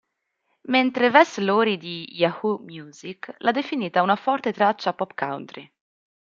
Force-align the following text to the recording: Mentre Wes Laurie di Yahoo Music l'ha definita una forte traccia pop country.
Mentre 0.63 1.09
Wes 1.11 1.37
Laurie 1.37 1.77
di 1.77 2.15
Yahoo 2.15 2.57
Music 2.65 3.35
l'ha 3.37 3.51
definita 3.51 4.01
una 4.01 4.15
forte 4.15 4.51
traccia 4.51 4.95
pop 4.95 5.13
country. 5.13 5.71